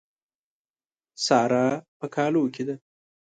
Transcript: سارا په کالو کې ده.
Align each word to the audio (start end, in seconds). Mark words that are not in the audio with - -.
سارا 1.25 1.65
په 1.99 2.05
کالو 2.15 2.43
کې 2.53 2.63
ده. 2.67 2.75